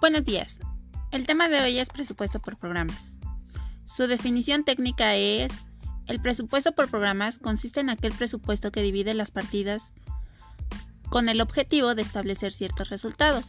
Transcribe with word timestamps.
Buenos 0.00 0.24
días. 0.24 0.56
El 1.10 1.26
tema 1.26 1.50
de 1.50 1.60
hoy 1.60 1.78
es 1.78 1.90
presupuesto 1.90 2.40
por 2.40 2.56
programas. 2.56 2.96
Su 3.84 4.06
definición 4.06 4.64
técnica 4.64 5.14
es 5.14 5.52
el 6.06 6.20
presupuesto 6.20 6.72
por 6.72 6.88
programas 6.88 7.38
consiste 7.38 7.80
en 7.80 7.90
aquel 7.90 8.12
presupuesto 8.14 8.72
que 8.72 8.80
divide 8.80 9.12
las 9.12 9.30
partidas 9.30 9.82
con 11.10 11.28
el 11.28 11.42
objetivo 11.42 11.94
de 11.94 12.00
establecer 12.00 12.54
ciertos 12.54 12.88
resultados. 12.88 13.44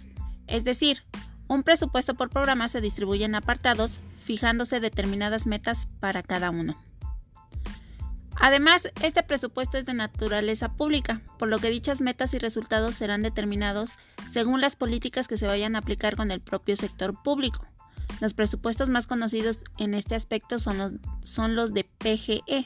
Es 0.48 0.66
decir, 0.66 1.04
un 1.48 1.64
presupuesto 1.64 2.16
por 2.16 2.30
programa 2.30 2.68
se 2.68 2.82
distribuye 2.82 3.24
en 3.24 3.36
apartados 3.36 4.02
fijándose 4.26 4.82
determinadas 4.82 5.48
metas 5.48 5.88
para 6.02 6.22
cada 6.22 6.50
uno. 6.50 6.76
Además, 8.44 8.88
este 9.04 9.22
presupuesto 9.22 9.78
es 9.78 9.86
de 9.86 9.94
naturaleza 9.94 10.74
pública, 10.74 11.22
por 11.38 11.48
lo 11.48 11.60
que 11.60 11.70
dichas 11.70 12.02
metas 12.02 12.34
y 12.34 12.40
resultados 12.40 12.96
serán 12.96 13.22
determinados 13.22 13.92
según 14.32 14.62
las 14.62 14.76
políticas 14.76 15.28
que 15.28 15.38
se 15.38 15.46
vayan 15.46 15.76
a 15.76 15.80
aplicar 15.80 16.16
con 16.16 16.32
el 16.32 16.42
propio 16.42 16.76
sector 16.76 17.22
público. 17.22 17.68
Los 18.20 18.34
presupuestos 18.34 18.90
más 18.90 19.06
conocidos 19.06 19.60
en 19.78 19.94
este 19.94 20.16
aspecto 20.16 20.58
son 20.58 21.00
los, 21.56 21.72
de 21.72 21.84
PGE. 21.84 22.66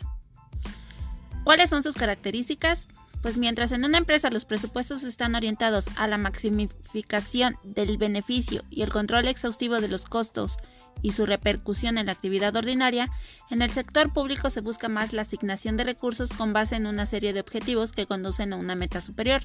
¿Cuáles 1.44 1.70
son 1.72 1.84
sus 1.84 1.96
características? 1.96 2.88
Pues 3.26 3.38
mientras 3.38 3.72
en 3.72 3.84
una 3.84 3.98
empresa 3.98 4.30
los 4.30 4.46
presupuestos 4.46 5.02
están 5.02 5.34
orientados 5.34 5.86
a 5.98 6.08
la 6.08 6.20
maximificación 6.20 7.58
del 7.64 7.98
beneficio 7.98 8.62
y 8.70 8.84
el 8.84 8.92
control 8.92 9.28
exhaustivo 9.28 9.82
de 9.82 9.88
los 9.88 10.06
costos 10.06 10.58
y 11.02 11.14
su 11.14 11.26
repercusión 11.26 11.98
en 11.98 12.06
la 12.06 12.12
actividad 12.12 12.56
ordinaria, 12.56 13.10
en 13.50 13.64
el 13.64 13.72
sector 13.72 14.14
público 14.14 14.52
se 14.52 14.62
busca 14.62 14.90
más 14.90 15.12
la 15.12 15.24
asignación 15.24 15.76
de 15.76 15.86
recursos 15.86 16.30
con 16.30 16.54
base 16.54 16.76
en 16.76 16.86
una 16.86 17.08
serie 17.08 17.34
de 17.34 17.40
objetivos 17.40 17.94
que 17.94 18.06
conducen 18.06 18.54
a 18.54 18.58
una 18.58 18.76
meta 18.76 19.02
superior. 19.02 19.42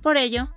Por 0.00 0.16
ello, 0.16 0.48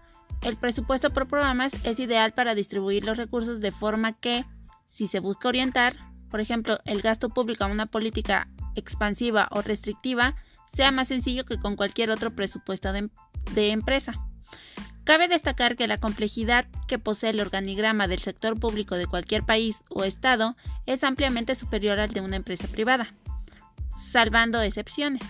el 0.42 0.56
presupuesto 0.56 1.09
por 1.09 1.28
programas 1.28 1.73
es 1.84 2.00
ideal 2.00 2.32
para 2.32 2.56
distribuir 2.56 3.04
los 3.04 3.17
recursos 3.17 3.59
de 3.59 3.73
forma 3.73 4.14
que, 4.14 4.45
si 4.88 5.08
se 5.08 5.20
busca 5.20 5.50
orientar, 5.50 5.98
por 6.32 6.39
ejemplo, 6.39 6.80
el 6.86 7.02
gasto 7.02 7.28
público 7.28 7.66
a 7.66 7.67
una 7.67 7.88
política 7.88 8.48
expansiva 8.76 9.50
o 9.52 9.61
restrictiva, 9.61 10.38
sea 10.76 10.92
más 10.92 11.08
sencillo 11.08 11.45
que 11.45 11.58
con 11.58 11.78
cualquier 11.78 12.09
otro 12.09 12.36
presupuesto 12.36 12.92
de, 12.92 13.09
de 13.54 13.72
empresa. 13.72 14.14
Cabe 15.06 15.28
destacar 15.28 15.76
que 15.78 15.88
la 15.88 16.00
complejidad 16.00 16.66
que 16.88 17.00
posee 17.00 17.30
el 17.30 17.40
organigrama 17.40 18.08
del 18.08 18.20
sector 18.20 18.59
público 18.59 18.95
de 18.95 19.08
cualquier 19.08 19.44
país 19.44 19.78
o 19.90 20.04
estado 20.04 20.58
es 20.86 21.04
ampliamente 21.04 21.56
superior 21.56 22.00
al 22.00 22.12
de 22.12 22.22
una 22.22 22.36
empresa 22.36 22.67
privada, 22.67 23.14
salvando 24.12 24.62
excepciones. 24.62 25.22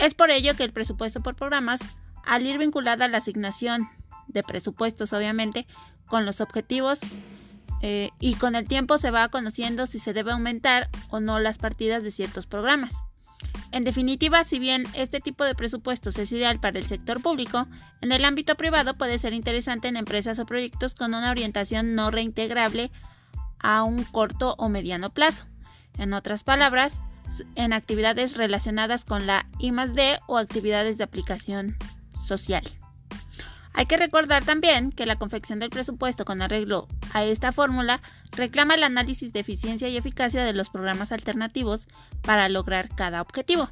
Es 0.00 0.14
por 0.14 0.30
ello 0.30 0.54
que 0.56 0.64
el 0.64 0.72
presupuesto 0.72 1.22
por 1.22 1.36
programas, 1.36 1.80
al 2.24 2.46
ir 2.46 2.58
vinculada 2.58 3.04
a 3.04 3.08
la 3.08 3.18
asignación 3.18 3.88
de 4.26 4.42
presupuestos, 4.42 5.12
obviamente, 5.12 5.66
con 6.06 6.26
los 6.26 6.40
objetivos 6.40 6.98
eh, 7.82 8.10
y 8.18 8.34
con 8.34 8.56
el 8.56 8.66
tiempo 8.66 8.98
se 8.98 9.12
va 9.12 9.28
conociendo 9.28 9.86
si 9.86 10.00
se 10.00 10.14
debe 10.14 10.32
aumentar 10.32 10.88
o 11.10 11.20
no 11.20 11.38
las 11.38 11.58
partidas 11.58 12.02
de 12.02 12.10
ciertos 12.10 12.46
programas. 12.46 12.94
En 13.74 13.82
definitiva, 13.82 14.44
si 14.44 14.60
bien 14.60 14.84
este 14.94 15.18
tipo 15.18 15.42
de 15.42 15.56
presupuestos 15.56 16.16
es 16.18 16.30
ideal 16.30 16.60
para 16.60 16.78
el 16.78 16.86
sector 16.86 17.20
público, 17.20 17.66
en 18.02 18.12
el 18.12 18.24
ámbito 18.24 18.54
privado 18.54 18.96
puede 18.96 19.18
ser 19.18 19.32
interesante 19.32 19.88
en 19.88 19.96
empresas 19.96 20.38
o 20.38 20.46
proyectos 20.46 20.94
con 20.94 21.12
una 21.12 21.32
orientación 21.32 21.96
no 21.96 22.12
reintegrable 22.12 22.92
a 23.58 23.82
un 23.82 24.04
corto 24.04 24.54
o 24.58 24.68
mediano 24.68 25.12
plazo. 25.12 25.46
En 25.98 26.12
otras 26.12 26.44
palabras, 26.44 27.00
en 27.56 27.72
actividades 27.72 28.36
relacionadas 28.36 29.04
con 29.04 29.26
la 29.26 29.46
I+D 29.58 30.20
o 30.28 30.38
actividades 30.38 30.96
de 30.96 31.02
aplicación 31.02 31.76
social. 32.28 32.62
Hay 33.72 33.86
que 33.86 33.96
recordar 33.96 34.44
también 34.44 34.92
que 34.92 35.04
la 35.04 35.16
confección 35.16 35.58
del 35.58 35.70
presupuesto 35.70 36.24
con 36.24 36.42
arreglo 36.42 36.86
a 37.14 37.24
esta 37.24 37.52
fórmula 37.52 38.00
reclama 38.32 38.74
el 38.74 38.82
análisis 38.82 39.32
de 39.32 39.40
eficiencia 39.40 39.88
y 39.88 39.96
eficacia 39.96 40.44
de 40.44 40.52
los 40.52 40.68
programas 40.68 41.12
alternativos 41.12 41.86
para 42.20 42.50
lograr 42.50 42.90
cada 42.94 43.22
objetivo. 43.22 43.70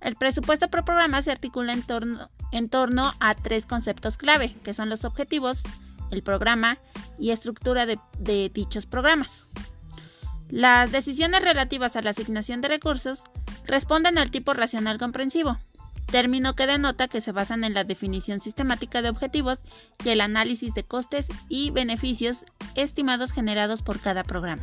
El 0.00 0.16
presupuesto 0.16 0.68
por 0.68 0.84
programa 0.84 1.22
se 1.22 1.30
articula 1.30 1.72
en 1.72 2.68
torno, 2.68 3.12
a 3.20 3.34
tres 3.36 3.66
conceptos 3.66 4.16
clave, 4.16 4.56
que 4.64 4.74
son 4.74 4.88
los 4.88 5.04
objetivos, 5.04 5.62
el 6.10 6.24
programa 6.24 6.78
y 7.18 7.30
estructura 7.30 7.86
de 7.86 8.50
dichos 8.52 8.86
programas. 8.86 9.30
Las 10.48 10.90
decisiones 10.90 11.42
relativas 11.42 11.94
a 11.94 12.02
la 12.02 12.10
asignación 12.10 12.60
de 12.60 12.68
recursos 12.68 13.22
responden 13.64 14.18
al 14.18 14.30
tipo 14.30 14.52
racional 14.52 14.98
comprensivo, 14.98 15.58
término 16.12 16.54
que 16.54 16.66
denota 16.66 17.08
que 17.08 17.22
se 17.22 17.32
basan 17.32 17.64
en 17.64 17.72
la 17.72 17.84
definición 17.84 18.40
sistemática 18.40 19.00
de 19.00 19.08
objetivos 19.08 19.58
y 20.04 20.10
el 20.10 20.20
análisis 20.20 20.74
de 20.74 20.84
costes 20.84 21.26
y 21.48 21.70
beneficios 21.70 22.44
estimados 22.74 23.32
generados 23.32 23.82
por 23.82 24.00
cada 24.00 24.24
programa. 24.24 24.62